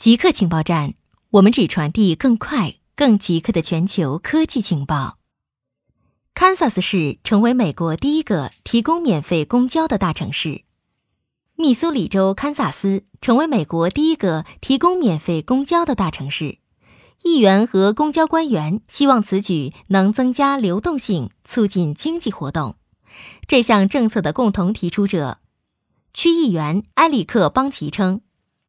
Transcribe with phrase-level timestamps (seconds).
[0.00, 0.94] 极客情报站，
[1.28, 5.18] 我们只传递更快、更极客的全球科技情报。
[6.32, 10.62] 堪萨斯市成为美国第一个提供免费公交的大城市。
[11.54, 16.56] 密苏里州堪萨斯成为美国第一个提供免费公交的大城市。
[17.22, 22.76] 议员和公交官员希望此举能增加流动性，促进经济活动。
[23.46, 25.40] 这项政策的共同提出者，
[26.14, 28.22] 区议员埃里克·邦奇称。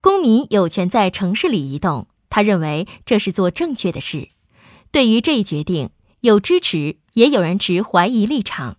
[0.00, 4.28] 公民有权在城市里移动，他认为这是做正确的事。
[4.92, 8.76] 对于这一决定，有支持，也有人持怀疑立场。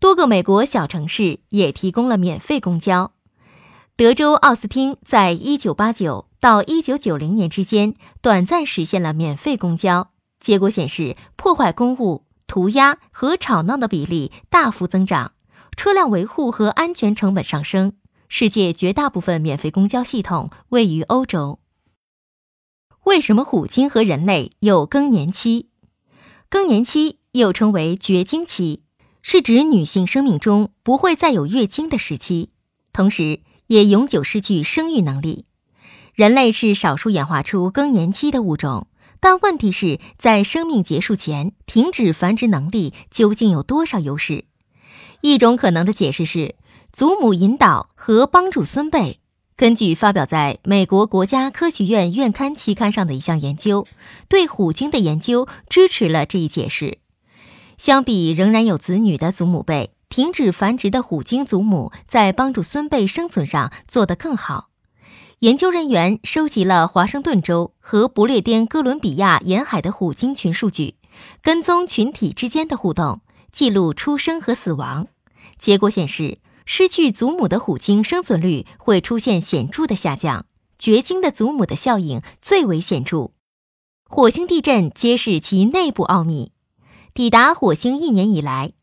[0.00, 3.12] 多个美国小城市也提供了免费公交。
[3.96, 15.32] 德州奥斯汀在1989到1990年之间短暂实现了免费公交，结果显示破坏公物、涂鸦和吵闹的比例大幅增长，
[15.76, 17.92] 车辆维护和安全成本上升。
[18.28, 21.58] 世界绝大部分免费公交系统位于欧洲。
[23.04, 25.68] 为什么虎鲸和人类有更年期？
[26.50, 28.82] 更年期又称为绝经期，
[29.22, 32.50] 是指女性生命中不会再有月经的时期，
[32.92, 35.46] 同时也永久失去生育能力。
[36.14, 38.88] 人类是少数演化出更年期的物种，
[39.20, 44.44] 但问题是在生命结束前停止繁殖能力究竟有多少优势？
[45.22, 46.56] 一种可能的解释是。
[46.92, 49.20] 祖母引导和帮助孙辈。
[49.56, 53.86] 根据发表在美国国家科学院院刊期刊上的一项研究，
[54.28, 56.98] 对虎鲸的研究支持了这一解释。
[57.76, 64.68] 相比仍然有子女的祖母辈，停止繁殖的虎鲸祖母在帮助孙辈生存上做得更好。
[65.40, 70.94] 研究人员收集了华盛顿州和不列颠哥伦比亚沿海的虎鲸群数据，
[71.42, 73.20] 跟踪群体之间的互动，
[73.52, 75.08] 记录出生和死亡。
[75.58, 76.38] 结果显示。
[76.70, 80.44] 失去祖母的虎鲸生存率会出现显著的下降，
[80.78, 83.30] 绝经的祖母的效应最为显著。
[84.04, 86.52] 火星地震揭示其内部奥秘。
[87.14, 88.74] 抵达火星一年以来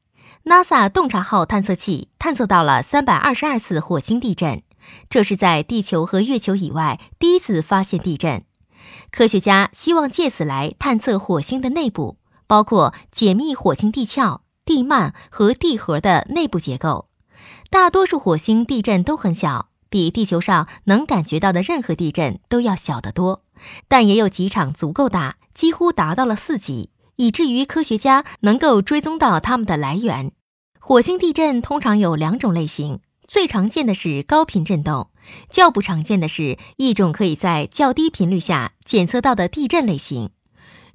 [0.46, 4.64] ，NASA 洞察号探测器探测到了三百二十二次火星地震，
[5.08, 8.44] 这是在地球和月球以外第一次发现地震。
[9.12, 12.18] 科学家希望借此来探测火星的内部，
[12.48, 17.10] 包括解密火星地壳、地幔和地核的内部结构。
[17.70, 23.44] 大多数火星地震都很小，比地球上能感觉到的任何地震都要小得多。
[23.88, 30.32] 但也有几场足够大，几乎达到了四级，以至于科学家能够追踪到它们的来源。
[30.80, 35.10] 火星地震通常有两种类型，最常见的是高频震动，
[35.50, 40.30] 较不常见的是一种可以在较低频率下检测到的地震类型。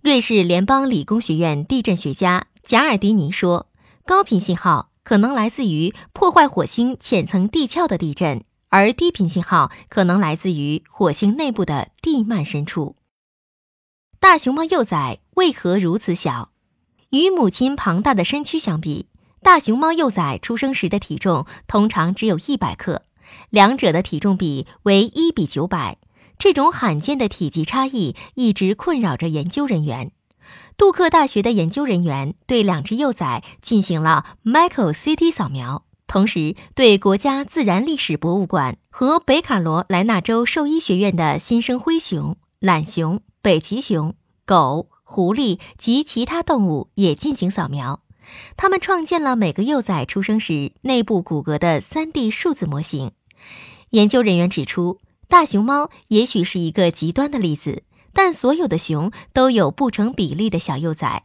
[0.03, 3.67] 瑞士联邦理工学院地震学家贾尔迪尼说
[4.07, 12.95] ：“高频信号。”可能来自于破坏火星浅层地壳的地震，而低频信号可能来自于火星内部的地幔深处。
[14.21, 16.53] 大熊猫幼崽为何如此小？
[17.09, 19.09] 与母亲庞大的身躯相比，
[19.43, 23.03] 大熊猫幼崽出生时的体重通常只有一百克，
[23.49, 25.99] 两者的体重比为一比九百。
[26.39, 30.13] 这种罕见的体积差异一直困扰着研究人员。
[30.77, 44.15] 杜克大学的研究人员对两只幼崽进行了 Micro CT 扫描，同时对国家自然历史博物馆和北卡罗来纳州兽医学院的新生灰熊、懒熊、北极熊、
[44.47, 48.01] 狗、狐狸及其他动物也进行扫描。
[48.57, 53.13] 他们创建了每个幼崽出生时内部骨骼的 3D 数字模型。
[53.91, 57.83] 研究人员指出，大熊猫也许是一个极端的例子。
[58.13, 61.25] 但所有的熊都有不成比例的小幼崽。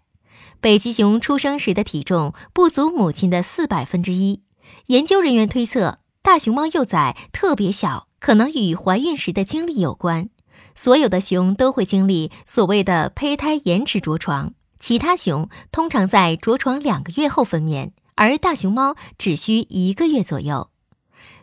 [0.61, 4.43] 北极熊出生时的体重不足母亲的四百分之一。
[4.87, 10.29] 研究人员推测，大熊猫幼崽特别小，可能与怀孕时的经历有关。
[10.73, 20.69] 所有的熊都会经历所谓的胚胎延迟着床，其他熊通常在着床两个月后分娩，而大熊猫只需一个月左右。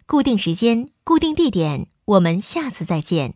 [0.07, 3.35] 固定时间，固定地点，我们下次再见。